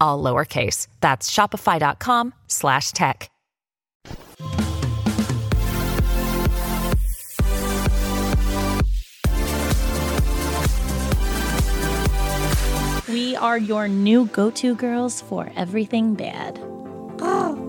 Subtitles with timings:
[0.00, 0.86] all lowercase.
[1.00, 3.30] That's shopify.com slash tech.
[13.08, 16.60] We are your new go to girls for everything bad.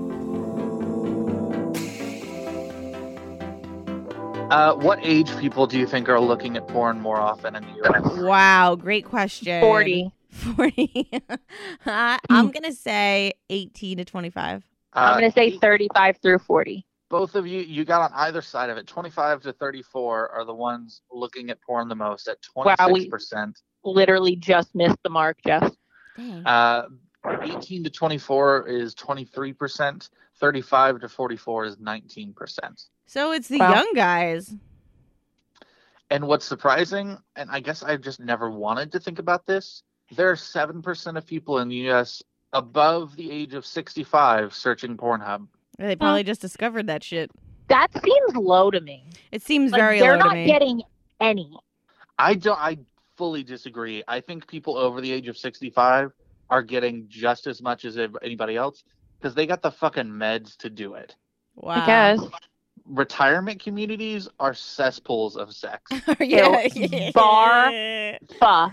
[4.50, 7.72] Uh, what age people do you think are looking at porn more often in the
[7.84, 8.18] U.S.?
[8.18, 9.62] Wow, great question.
[9.62, 10.12] 40.
[10.32, 11.10] 40.
[11.86, 14.64] I- I'm going to say 18 to 25.
[14.94, 16.86] I'm Uh, going to say 35 through 40.
[17.10, 18.86] both of you, you got on either side of it.
[18.88, 23.10] 25 to 34 are the ones looking at porn the most at Wow, 26 we-
[23.10, 23.60] percent.
[23.84, 25.72] Literally just missed the mark, Jeff.
[26.18, 26.46] Dang.
[26.46, 26.84] Uh,
[27.42, 30.10] 18 to 24 is 23 percent.
[30.40, 32.82] 35 to 44 is 19 percent.
[33.08, 33.74] so it's the Wow.
[33.76, 34.54] young guys.
[36.12, 39.84] And what's surprising, and I guess I've just never wanted to think about this,
[40.16, 42.22] there are 7% of people in the US
[42.54, 45.48] above the age of 65 searching Pornhub.
[45.78, 47.32] They probably just discovered that shit.
[47.68, 49.06] That seems low to me.
[49.32, 50.46] It seems Like, very they're low not to me.
[50.46, 50.82] getting
[51.22, 51.52] any.
[52.18, 52.78] I don't I
[53.16, 54.04] fully disagree.
[54.08, 56.12] I think people over the age of 65
[56.50, 58.84] are getting just as much as anybody else
[59.20, 61.16] because they got the fucking meds to do it.
[61.56, 61.82] wow.
[61.82, 62.20] I guess.
[62.86, 65.92] Retirement communities are cesspools of sex.
[66.20, 66.66] yeah.
[66.74, 67.12] Ew.
[67.14, 67.72] Bar.
[68.40, 68.72] Fuh.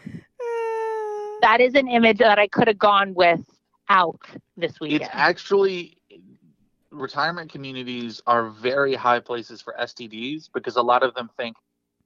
[1.47, 3.41] That is an image that I could have gone with
[3.89, 4.19] out
[4.57, 5.03] this weekend.
[5.03, 5.97] it's actually
[6.91, 11.57] retirement communities are very high places for STDs because a lot of them think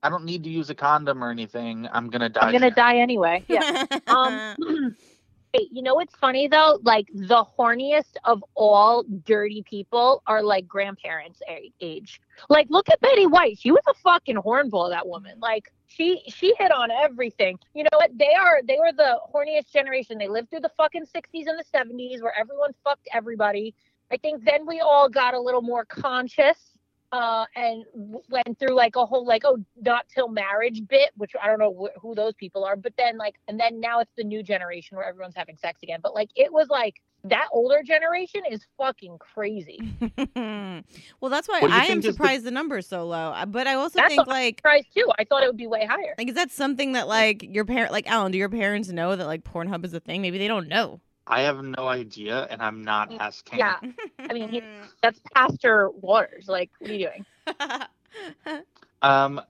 [0.03, 1.89] I don't need to use a condom or anything.
[1.91, 2.41] I'm gonna die.
[2.43, 3.43] I'm going to soon." die anyway.
[3.49, 3.87] Yeah.
[4.09, 4.97] Um,
[5.53, 6.79] Hey, you know what's funny though?
[6.83, 11.41] Like the horniest of all dirty people are like grandparents
[11.81, 12.21] age.
[12.49, 13.59] Like look at Betty White.
[13.59, 14.91] She was a fucking hornball.
[14.91, 15.41] That woman.
[15.41, 17.59] Like she she hit on everything.
[17.75, 18.17] You know what?
[18.17, 20.19] They are they were the horniest generation.
[20.19, 23.75] They lived through the fucking 60s and the 70s where everyone fucked everybody.
[24.13, 26.70] I think then we all got a little more conscious
[27.13, 31.33] uh, and w- went through like a whole like oh not till marriage bit, which
[31.43, 32.77] I don't know wh- who those people are.
[32.77, 36.01] But then like and then now it's the new generation where everyone's having sex again.
[36.03, 39.79] But like it was like that older generation is fucking crazy.
[40.37, 43.07] well, that's why What do you I am think is the- surprised the number's so
[43.07, 43.31] low.
[43.33, 45.11] Uh, But I also That's think what I'm like Surprised too.
[45.19, 46.15] I thought it would be way higher.
[46.17, 49.27] like is that something that like your parent like Alan, do your parents know that
[49.27, 50.23] like Pornhub is a thing?
[50.23, 51.01] Maybe they don't know.
[51.31, 53.59] I have no idea, and I'm not asking.
[53.61, 53.77] Yeah,
[54.19, 54.63] I mean he,
[55.03, 56.49] that's Pastor Waters.
[56.49, 57.25] Like what are you doing?
[59.03, 59.41] Um,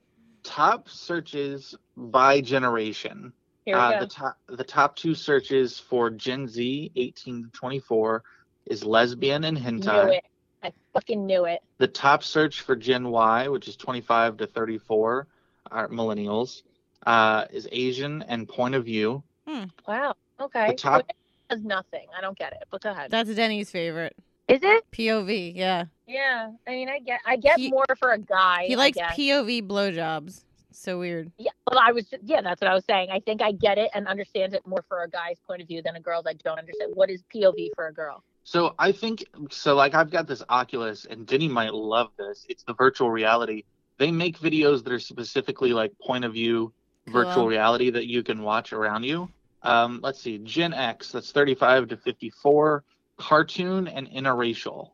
[0.43, 3.33] top searches by generation.
[3.65, 4.01] Here we Uh, go.
[4.01, 8.23] the top the top two searches for Gen Z, 18 to 24,
[8.67, 9.85] is lesbian and hentai.
[9.85, 10.17] Knew hentai.
[10.19, 10.25] it.
[10.63, 11.61] I fucking knew it.
[11.79, 15.27] The top search for Gen Y, which is 25 to 34,
[15.71, 16.63] are millennials,
[17.07, 19.23] uh, is Asian and point of view.
[19.47, 19.65] Hmm.
[19.89, 20.15] Wow.
[20.41, 20.67] Okay.
[20.69, 21.17] The top- So it
[21.51, 22.07] does nothing.
[22.17, 22.65] I don't get it.
[22.71, 23.11] But go ahead.
[23.11, 24.17] That's Denny's favorite.
[24.49, 24.85] Is it?
[24.93, 25.85] POV, yeah.
[26.07, 26.51] Yeah.
[26.67, 28.65] I mean, I get I get He- more for a guy.
[28.67, 29.17] He I likes guess.
[29.17, 30.45] POV blowjobs.
[30.73, 31.31] So weird.
[31.37, 33.11] Yeah, well, I was just, yeah, that's what I was saying.
[33.11, 35.83] I think I get it and understand it more for a guy's point of view
[35.83, 36.27] than a girl's.
[36.27, 38.23] I don't understand what is POV for a girl.
[38.45, 39.75] So I think so.
[39.75, 42.47] Like I've got this Oculus, and Denny might love this.
[42.49, 43.65] It's the virtual reality.
[43.99, 46.73] They make videos that are specifically like point of view
[47.09, 49.29] virtual reality that you can watch around you.
[49.63, 52.85] Um, let's see, Gen X, that's 35 to 54,
[53.19, 54.91] cartoon and interracial.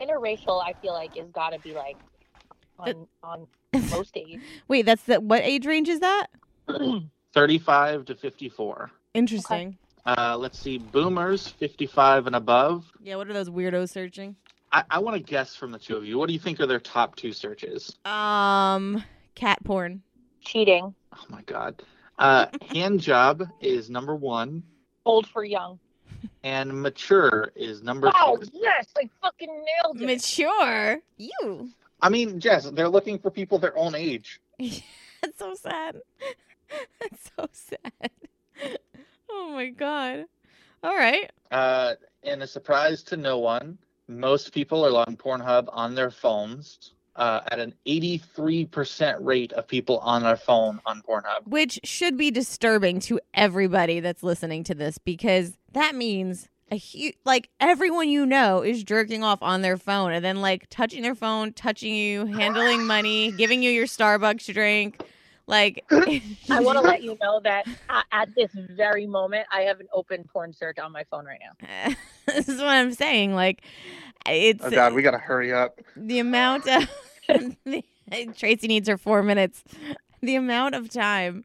[0.00, 1.96] Interracial, I feel like, is got to be like
[2.78, 3.46] on on
[3.90, 4.40] most age.
[4.68, 6.26] Wait, that's the what age range is that?
[7.34, 8.90] 35 to 54.
[9.14, 9.76] Interesting.
[10.06, 12.84] Uh, let's see, boomers, 55 and above.
[13.00, 14.36] Yeah, what are those weirdos searching?
[14.72, 16.18] I, I want to guess from the two of you.
[16.18, 17.96] What do you think are their top two searches?
[18.04, 19.02] Um,
[19.34, 20.02] cat porn.
[20.40, 21.82] Cheating, Oh my God.
[22.18, 24.62] Uh, hand job is number one,
[25.04, 25.78] old for young.
[26.42, 28.48] and mature is number Oh two.
[28.54, 29.48] yes, I fucking
[29.82, 30.06] nailed it.
[30.06, 31.00] Mature.
[31.16, 31.70] You.
[32.00, 34.40] I mean, Jess, they're looking for people their own age.
[34.58, 36.00] That's so sad.
[37.00, 38.78] That's so sad.
[39.30, 40.24] Oh my god.
[40.82, 41.30] All right.
[41.50, 43.78] Uh, and a surprise to no one,
[44.08, 46.92] most people are on Pornhub on their phones.
[47.16, 51.46] Uh, at an 83% rate of people on their phone on Pornhub.
[51.46, 57.14] Which should be disturbing to everybody that's listening to this because that means a huge
[57.24, 61.14] like everyone you know is jerking off on their phone and then like touching their
[61.14, 65.00] phone, touching you, handling money, giving you your Starbucks drink.
[65.46, 66.22] Like I
[66.60, 67.66] want to let you know that
[68.12, 71.94] at this very moment, I have an open porn search on my phone right now.
[72.26, 73.34] this is what I'm saying.
[73.34, 73.62] Like
[74.26, 75.80] it's Oh God, we gotta hurry up.
[75.96, 76.88] the amount of
[78.36, 79.62] Tracy needs her four minutes.
[80.22, 81.44] The amount of time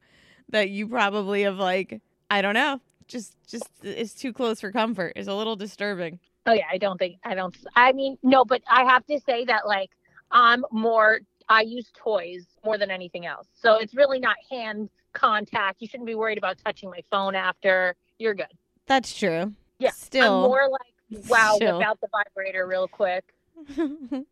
[0.50, 5.14] that you probably have like I don't know, just just is too close for comfort
[5.16, 6.20] is a little disturbing.
[6.46, 7.56] Oh yeah, I don't think I don't.
[7.76, 9.92] I mean, no, but I have to say that like
[10.32, 11.20] I'm more.
[11.50, 15.82] I use toys more than anything else, so it's really not hand contact.
[15.82, 17.96] You shouldn't be worried about touching my phone after.
[18.20, 18.48] You're good.
[18.86, 19.54] That's true.
[19.80, 20.44] Yeah, Still.
[20.44, 21.80] I'm more like wow, Still.
[21.80, 23.34] whip the vibrator real quick.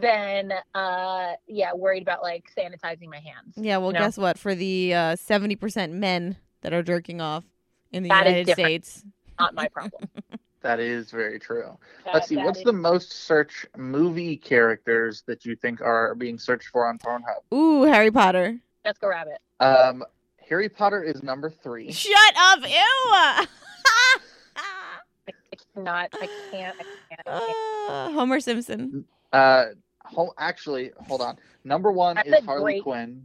[0.00, 3.54] Than uh, yeah, worried about like sanitizing my hands.
[3.56, 3.98] yeah, well, No.
[3.98, 4.38] guess what?
[4.38, 7.44] For the uh, seventy percent men that are jerking off
[7.90, 8.52] in the That United.
[8.54, 9.04] States,
[9.38, 10.08] Not my problem.
[10.62, 11.76] That is very true.
[12.04, 12.36] That- Let's see.
[12.36, 16.86] that What's is- the most search movie characters that you think are being searched for
[16.86, 17.42] on Pornhub?
[17.52, 18.58] ooh, Harry Potter.
[18.84, 19.38] Let's go Rabbit?
[19.60, 20.04] Um,
[20.48, 21.90] Harry Potter is number three.
[21.92, 22.60] Shut up!
[22.62, 22.68] Ew.
[22.74, 23.46] I,
[25.26, 25.32] I
[25.74, 26.08] cannot.
[26.14, 26.76] I can't.
[26.78, 27.26] I can't.
[27.26, 27.90] I can't.
[27.90, 29.04] Uh, Homer Simpson.
[29.32, 29.66] Uh,
[30.04, 31.38] ho- actually, hold on.
[31.64, 33.24] Number one That's is Harley great- Quinn.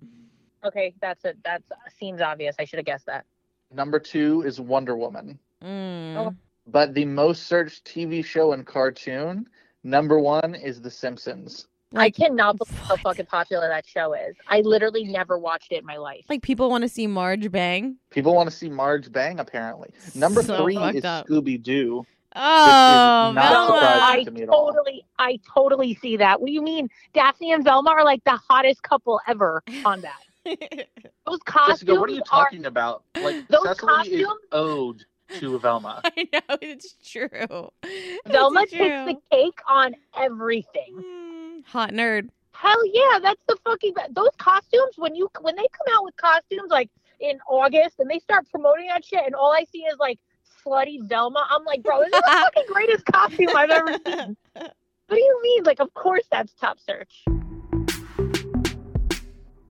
[0.63, 1.38] Okay, that's it.
[1.44, 1.69] That's
[2.00, 2.56] seems obvious.
[2.60, 3.25] I should have guessed that.
[3.72, 5.39] Number two is Wonder Woman.
[5.63, 6.36] Mm.
[6.68, 9.48] But the most searched TV show and cartoon,
[9.84, 11.68] number one is The Simpsons.
[11.94, 14.36] Like, I cannot believe how fucking popular that show is.
[14.50, 16.25] I literally never watched it in my life.
[16.28, 17.96] like people want to see Marge bang.
[18.10, 19.90] People want to see Marge bang, apparently.
[20.14, 21.02] Number So three is.
[21.04, 22.06] Scooby Doo.
[22.36, 24.00] Oh, not Velma.
[24.04, 24.68] I to me at all.
[24.74, 26.42] totally, I totally see that.
[26.42, 26.90] What do you mean?
[27.13, 30.20] Daphne and Velma are like the hottest couple ever on that.
[31.25, 32.44] Those costumes Jessica, what are you are.
[32.44, 33.04] talking about?
[33.16, 35.06] Like Those Cecily is costumes- owed
[35.39, 36.01] to Velma.
[36.06, 37.71] I know it's true.
[37.83, 38.77] It's Velma true.
[38.79, 40.95] takes the cake on everything.
[40.95, 42.29] Mm, hot nerd.
[42.51, 46.71] Hell yeah, that's the fucking those costumes when you when they come out with costumes
[46.71, 46.89] like
[47.19, 50.19] in August and they start promoting that shit and all I see is like
[50.65, 51.45] slutty Velma.
[51.51, 52.21] I'm like, bro, this is the
[52.56, 54.38] fucking greatest costume I've ever seen.
[54.53, 55.63] What do you mean?
[55.63, 57.24] Like, of course that's top search.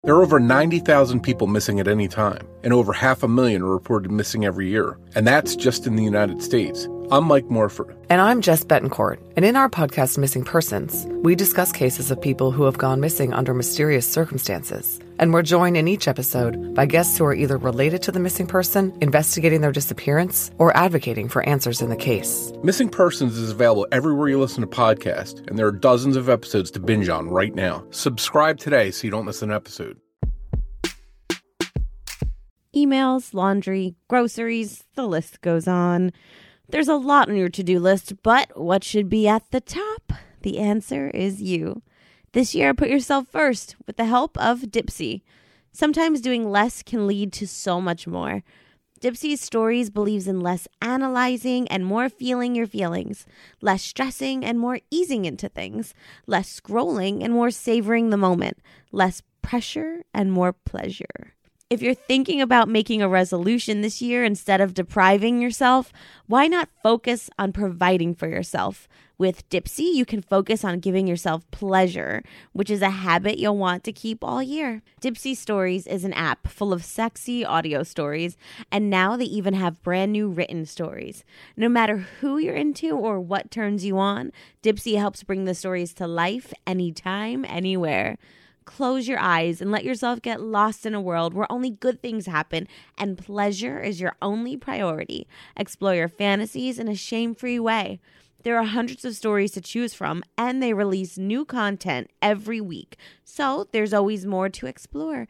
[0.06, 3.72] There are over 90,000 people missing at any time, and over half a million are
[3.72, 4.98] reported missing every year.
[5.16, 6.90] And that's just in the United States.
[7.10, 7.96] I'm Mike Morford.
[8.10, 9.20] And I'm Jess Betancourt.
[9.38, 13.32] And in our podcast, Missing Persons, we discuss cases of people who have gone missing
[13.32, 15.00] under mysterious circumstances.
[15.20, 18.48] And we're joined in each episode by guests who are either related to the missing
[18.48, 22.52] person, investigating their disappearance, or advocating for answers in the case.
[22.64, 26.72] Missing Persons is available everywhere you listen to podcasts, and there are dozens of episodes
[26.72, 27.86] to binge on right now.
[27.92, 30.00] Subscribe today so you don't miss an episode.
[32.76, 36.12] Emails, laundry, groceries, the list goes on.
[36.70, 40.14] There's a lot on your to do list, but what should be at the top?
[40.42, 41.84] The answer is you.
[42.34, 45.22] This year, put yourself first with the help of Dipsea.
[45.72, 48.42] Sometimes doing less can lead to so much more.
[49.00, 53.28] Dipsea's Stories believes in less analyzing and more feeling your feelings,
[53.62, 55.94] less stressing and more easing into things,
[56.26, 58.58] less scrolling and more savoring the moment,
[58.92, 61.36] less pressure and more pleasure.
[61.74, 65.92] If you're thinking about making a resolution this year instead of depriving yourself,
[66.28, 68.88] why not focus on providing for yourself?
[69.18, 73.84] With Dipsea, you can focus on giving yourself pleasure, which is a habit you'll want
[73.86, 74.84] to keep all year.
[75.02, 78.38] Dipsea Stories is an app full of sexy audio stories,
[78.72, 81.24] and now they even have brand new written stories.
[81.58, 85.92] No matter who you're into or what turns you on, Dipsea helps bring the stories
[85.96, 88.20] to life anytime, anywhere.
[88.66, 92.26] Close your eyes and let yourself get lost in a world where only good things
[92.26, 92.68] happen
[92.98, 95.28] and pleasure is your only priority.
[95.56, 98.00] Explore your fantasies in a shame free way.
[98.44, 102.98] There are hundreds of stories to choose from, and they release new content every week.
[103.24, 105.28] So there's always more to explore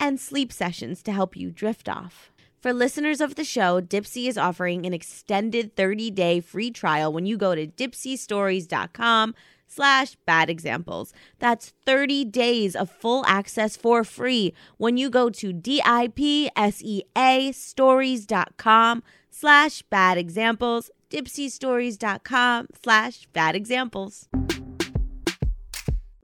[0.00, 2.32] and sleep sessions to help you drift off.
[2.60, 7.36] For listeners of the show, Dipsea is offering an extended 30-day free trial when you
[7.36, 9.34] go to dipseastories.com
[9.66, 11.12] slash bad examples.
[11.38, 19.82] That's 30 days of full access for free when you go to D-I-P-S-E-A stories.com slash
[19.82, 24.28] bad examples, dipseastories.com slash bad examples.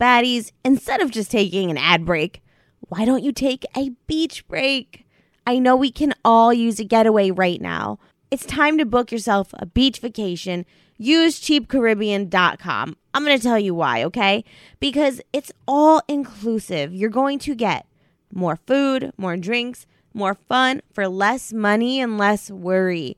[0.00, 2.42] Baddies, instead of just taking an ad break,
[2.88, 5.06] why don't you take a beach break?
[5.46, 7.98] I know we can all use a getaway right now.
[8.30, 10.64] It's time to book yourself a beach vacation.
[11.02, 12.96] Use cheapcaribbean.com.
[13.12, 14.44] I'm going to tell you why, okay?
[14.78, 16.94] Because it's all inclusive.
[16.94, 17.86] You're going to get
[18.32, 23.16] more food, more drinks, more fun for less money and less worry.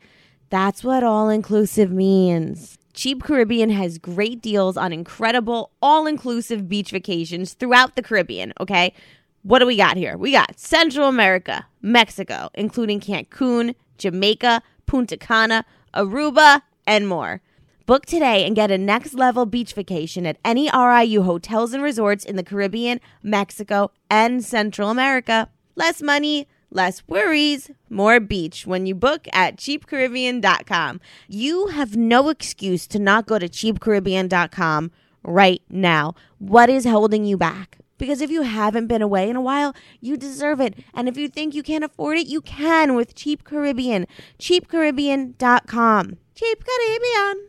[0.49, 2.79] That's what all inclusive means.
[2.95, 8.95] Cheap Caribbean has great deals on incredible all inclusive beach vacations throughout the Caribbean, okay?
[9.43, 10.17] What do we got here?
[10.17, 17.43] We got Central America, Mexico, including Cancun, Jamaica, Punta Cana, Aruba, and more.
[17.87, 22.25] Book today and get a next level beach vacation at any RIU hotels and resorts
[22.25, 25.51] in the Caribbean, Mexico, and Central America.
[25.75, 31.01] Less money, less worries, more beach when you book at cheapcaribbean.com.
[31.29, 34.91] You have no excuse to not go to cheapcaribbean.com
[35.23, 36.15] right now.
[36.39, 37.81] What is holding you back?
[37.99, 40.75] Because if you haven't been away in a while, you deserve it.
[40.95, 44.07] And if you think you can't afford it, you can with Cheap Caribbean.
[44.39, 46.17] CheapCaribbean.com.
[46.35, 47.49] Cheap Caribbean.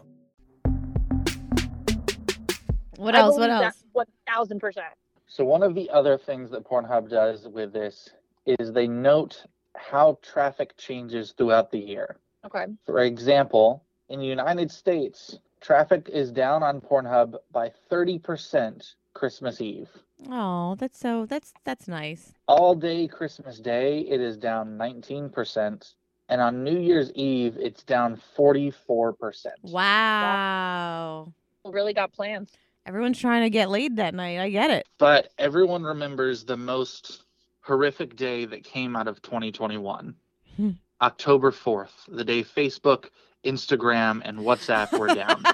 [3.01, 3.35] What else?
[3.35, 3.83] What else?
[3.93, 4.93] One thousand percent.
[5.25, 8.09] So one of the other things that Pornhub does with this
[8.45, 9.43] is they note
[9.75, 12.17] how traffic changes throughout the year.
[12.45, 12.65] Okay.
[12.85, 19.89] For example, in the United States, traffic is down on Pornhub by 30% Christmas Eve.
[20.29, 22.33] Oh, that's so that's that's nice.
[22.47, 25.93] All day Christmas Day, it is down 19%.
[26.29, 29.47] And on New Year's Eve, it's down 44%.
[29.63, 31.33] Wow.
[31.65, 32.51] Really got plans.
[32.85, 34.39] Everyone's trying to get laid that night.
[34.39, 34.87] I get it.
[34.97, 37.23] But everyone remembers the most
[37.61, 40.15] horrific day that came out of 2021
[40.57, 40.71] Hmm.
[41.01, 43.05] October 4th, the day Facebook,
[43.45, 45.43] Instagram, and WhatsApp were down.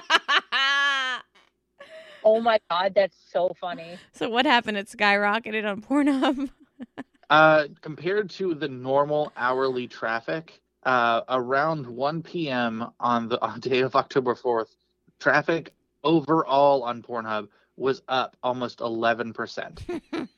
[2.24, 3.96] Oh my god, that's so funny.
[4.12, 4.76] so what happened?
[4.76, 6.50] It skyrocketed on Pornhub.
[7.30, 12.90] Uh, compared to the normal hourly traffic, uh, around 1 p.m.
[13.00, 14.68] on the on day of October 4th,
[15.20, 15.74] traffic
[16.08, 20.00] overall on Pornhub was up almost 11%.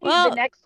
[0.00, 0.62] well, the next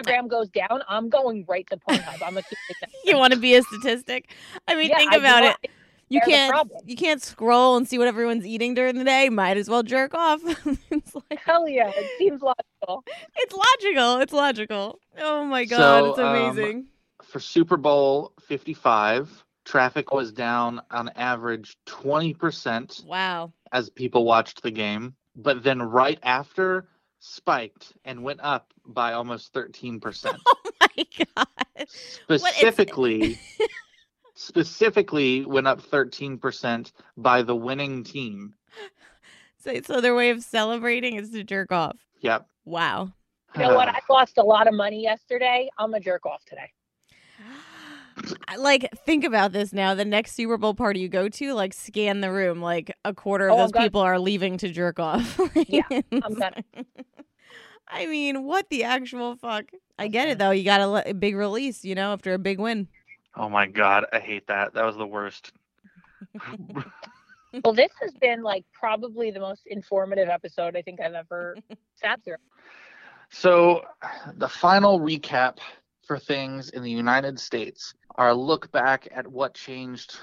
[0.00, 2.12] Instagram goes down, I'm going right to Pornhub.
[2.22, 4.30] I'm gonna keep it that you want to be a statistic?
[4.68, 5.46] I mean, Yeah, think about it.
[5.46, 5.66] not-
[6.08, 9.28] You They're can't you can't scroll and see what everyone's eating during the day.
[9.30, 10.40] Might as well jerk off.
[10.90, 13.04] it's like Hell yeah, it seems logical.
[13.36, 14.18] it's logical.
[14.20, 15.00] It's logical.
[15.18, 16.86] Oh my god, So, it's um, amazing.
[17.22, 23.52] For Super Bowl 55, traffic was down on average 20% wow.
[23.72, 29.52] as people watched the game, but then right after spiked and went up by almost
[29.54, 30.38] 13%.
[30.76, 31.88] Oh my god.
[32.38, 33.38] specifically
[34.34, 38.54] specifically went up 13% by the winning team.
[39.58, 41.96] So, so their way of celebrating is to jerk off.
[42.20, 42.46] Yep.
[42.64, 43.12] Wow.
[43.54, 43.88] You know what?
[43.94, 45.70] I lost a lot of money yesterday.
[45.78, 46.70] I'm a jerk off today.
[48.48, 49.94] I- Like, think about this now.
[49.94, 52.60] The next Super Bowl party you go to, like, scan the room.
[52.60, 55.38] Like, a quarter of Oh, those gonna- people are leaving to jerk off.
[55.68, 56.62] Yeah, I'm gonna.
[57.88, 59.66] I mean, what the actual fuck?
[59.98, 60.50] I get it though.
[60.50, 62.88] You got a, le- a big release, you know, after a big win.
[63.36, 64.74] Oh my god, I hate that.
[64.74, 65.52] That was the worst.
[67.62, 71.56] Well, this has been like probably the most informative episode I think I've ever
[71.94, 72.34] sat through.
[73.30, 73.82] So,
[74.36, 75.58] the final recap
[76.06, 80.16] for things in the United States are a look back at what changed,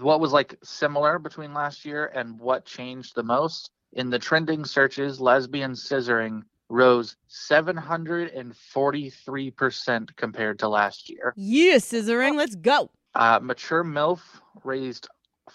[0.00, 3.70] what was like similar between last year and what changed the most.
[3.92, 11.34] In the trending searches, lesbian scissoring rose 743% compared to last year.
[11.36, 12.36] Yeah, scissoring.
[12.36, 12.90] Let's go.
[13.14, 14.20] Uh, mature MILF
[14.62, 15.08] raised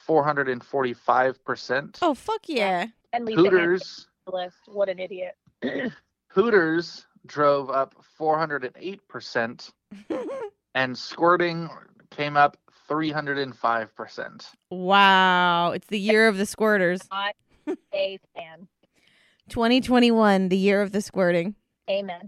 [0.08, 1.98] 445%.
[2.02, 2.88] Oh fuck yeah.
[3.14, 4.58] And Lisa Hooters, list.
[4.68, 5.38] What an idiot.
[6.28, 9.72] Hooters drove up 408%,
[10.76, 11.70] and squirting
[12.12, 12.58] came up
[12.90, 14.46] 305%.
[14.70, 17.08] wow, it's the year of the squirters.
[17.12, 17.36] Not
[17.94, 18.68] a fan.
[19.50, 21.56] 2021, the year of the squirting.
[21.90, 22.22] Amen.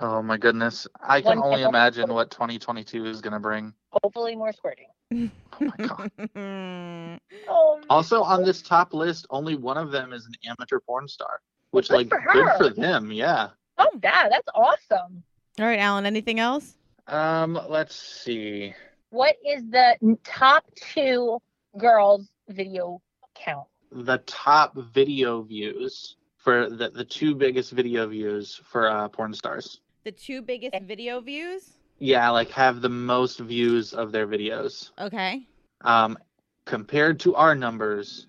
[0.00, 0.86] Oh my goodness.
[1.00, 1.68] I can One only episode.
[1.70, 3.72] imagine what 2022 is going to bring.
[4.02, 4.86] Hopefully more squirting.
[5.60, 7.18] Oh my god.
[7.48, 11.40] Oh, Also on this top list, only one of them is an amateur porn star,
[11.72, 13.48] which Good like for good for them, yeah.
[13.78, 15.22] Oh, yeah, that's awesome.
[15.58, 16.06] All right, Alan.
[16.06, 16.76] Anything else?
[17.06, 18.74] Um, let's see.
[19.10, 21.40] What is the top two
[21.78, 23.00] girls video
[23.34, 23.66] count?
[23.90, 29.80] The top video views for the, the two biggest video views for uh, porn stars.
[30.04, 31.78] The two biggest video views.
[31.98, 34.90] Yeah, like have the most views of their videos.
[35.00, 35.46] Okay.
[35.82, 36.18] Um,
[36.64, 38.26] compared to our numbers,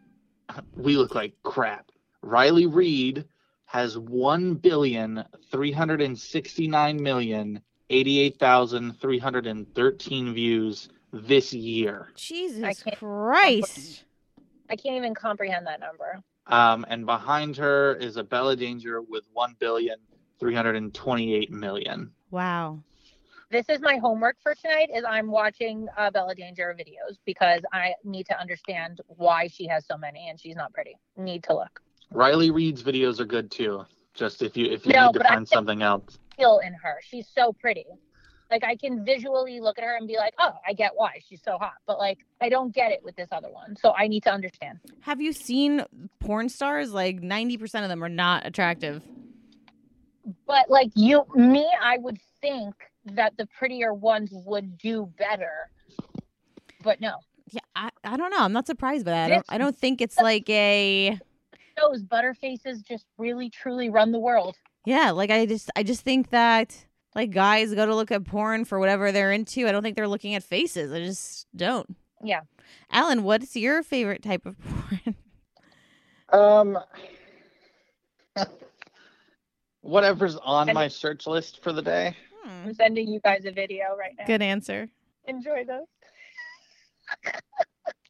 [0.76, 1.92] we look like crap.
[2.22, 3.26] Riley Reid
[3.70, 7.62] has one billion three hundred and sixty nine million
[7.92, 12.10] eighty eight thousand three hundred and thirteen views this year.
[12.16, 14.06] Jesus can't- Christ.
[14.72, 16.20] I can't even comprehend that number.
[16.48, 20.00] Um, and behind her is Abella Danger with one billion
[20.40, 22.12] three hundred and twenty eight million.
[22.32, 22.82] Wow.
[23.52, 24.90] This is my homework for tonight.
[24.96, 29.86] Is I'm watching uh, Bella Danger videos because I need to understand why she has
[29.86, 30.96] so many and she's not pretty.
[31.18, 31.80] Need to look.
[32.12, 33.86] Riley Reid's videos are good too.
[34.14, 36.18] Just if you if you No, need to but I find something else.
[36.36, 37.00] Feel in her.
[37.02, 37.86] She's so pretty.
[38.50, 41.42] Like I can visually look at her and be like, oh, I get why she's
[41.44, 41.74] so hot.
[41.86, 43.76] But like I don't get it with this other one.
[43.76, 44.80] So I need to understand.
[45.02, 45.84] Have you seen
[46.20, 46.92] porn stars?
[46.92, 49.04] Like 90% of them are not attractive.
[50.48, 52.76] But like you, me, I would think
[53.06, 55.70] that the prettier ones would do better.
[56.84, 57.16] But no,
[57.52, 58.40] Yeah, I, I don't know.
[58.40, 59.26] I'm not surprised by that.
[59.26, 61.20] I don't, I don't think it's like a
[61.92, 64.56] those butterfaces just really truly run the world.
[64.86, 68.66] yeah, like I just I just think that like guys go to look at porn
[68.66, 69.68] for whatever they're into.
[69.68, 70.92] I don't think they're looking at faces.
[70.92, 71.96] I just don't.
[72.24, 72.42] Yeah.
[72.92, 75.16] Alan, what's your favorite type of porn?
[76.32, 76.78] Um,
[79.82, 82.16] whatever's on And- my search list for the day.
[82.44, 84.26] Hmm, I'm sending you guys a video right now.
[84.26, 84.90] Good answer.
[85.26, 85.86] Enjoy those.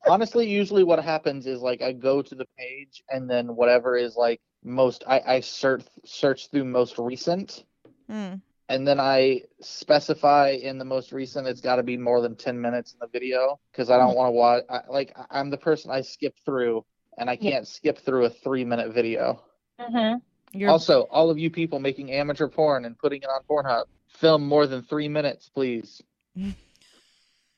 [0.09, 4.15] Honestly, usually what happens is like I go to the page and then whatever is
[4.15, 7.63] like most I, I search search through most recent
[8.09, 8.35] Hmm.
[8.69, 12.59] and then I specify in the most recent it's got to be more than 10
[12.59, 15.91] minutes in the video because I don't want to watch I, like I'm the person
[15.91, 16.83] I skip through
[17.17, 19.43] and I can't skip through a 3 minute video.
[19.79, 20.17] Mm-hmm.
[20.57, 24.47] You're Also, all of you people making amateur porn and putting it on Pornhub, film
[24.47, 26.01] more than 3 minutes, please.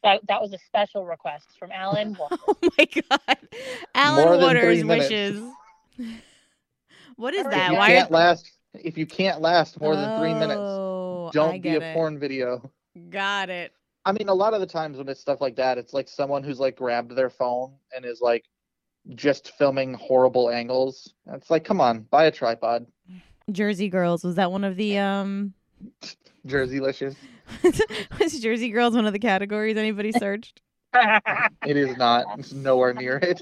[0.03, 2.15] That that was a special request from Alan.
[2.19, 2.37] Walker.
[2.47, 3.37] Oh my god.
[3.93, 5.41] Alan More Waters wishes.
[7.15, 7.67] what is that?
[7.67, 11.61] if you Why can't last if you can't last more than 3 minutes, Oh, don't
[11.61, 11.93] be a it.
[11.93, 12.71] porn video.
[13.09, 13.73] Got it.
[14.05, 16.41] I mean, a lot of the times when it's stuff like that, it's like someone
[16.43, 18.45] who's like grabbed their phone and is like
[19.15, 21.13] just filming horrible angles.
[21.27, 22.87] It's like, come on, buy a tripod.
[23.51, 25.53] Jersey Girls was that one of the um
[26.47, 27.15] Jerseylicious.
[28.19, 30.61] was Jersey Girls one of the categories anybody searched?
[30.93, 32.25] It is not.
[32.39, 33.41] It's nowhere near it.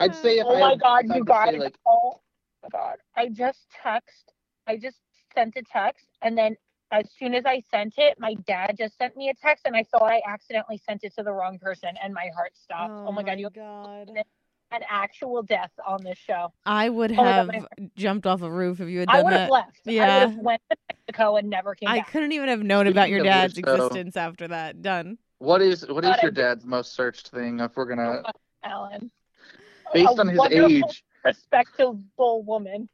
[0.00, 1.58] I'd say if oh I my had god, time you to say, guys!
[1.58, 2.20] like oh
[2.62, 2.96] my god!
[3.16, 4.32] I just text.
[4.66, 4.98] I just
[5.34, 6.56] sent a text, and then
[6.92, 9.84] as soon as I sent it, my dad just sent me a text, and I
[9.90, 12.92] thought I accidentally sent it to the wrong person, and my heart stopped.
[12.92, 13.38] Oh, my oh god!
[13.40, 14.10] You god.
[14.70, 16.52] an actual death on this show.
[16.66, 19.32] I would Oh have God, jumped off a roof if you had I done would
[19.32, 19.52] have that.
[19.52, 19.80] left.
[19.86, 20.24] I Yeah.
[20.24, 21.94] would have went to Mexico and never came back.
[21.94, 22.10] I back.
[22.12, 24.82] couldn't even have known about your dad's which, though- existence after that.
[24.82, 25.18] Done.
[25.38, 28.30] what is what is your dad's most searched thing if we're gonna oh,
[28.64, 29.10] Alan.
[29.94, 32.88] based A on his age respectable woman.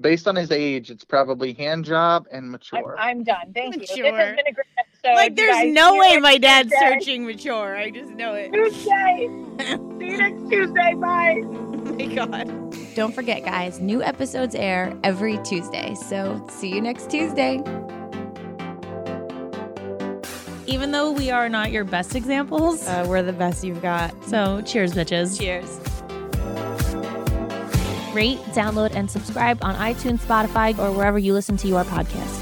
[0.00, 2.96] based on his age, it's probably hand job and I'm, mature.
[2.98, 3.52] I'm done.
[3.54, 3.80] Thank you.
[3.80, 4.66] This has been a great
[5.04, 5.14] episode.
[5.16, 5.72] like, there's guys.
[5.72, 6.90] no way my dad's Tuesday.
[6.90, 7.76] searching mature.
[7.76, 8.52] I just know it.
[8.52, 9.28] Tuesday.
[9.98, 10.94] See you next Tuesday.
[10.94, 11.42] Bye.
[11.44, 12.94] Oh my god.
[12.94, 15.94] Don't forget, guys, new episodes air every Tuesday.
[15.94, 17.56] So see you next Tuesday.
[20.66, 22.86] Even though we are not your best examples.
[22.86, 24.12] Uh, we're the best you've got.
[24.24, 25.38] so cheers, bitches.
[25.38, 25.78] Cheers.
[28.14, 32.41] Rate, download, and subscribe on iTunes, Spotify, or wherever you listen to your podcast.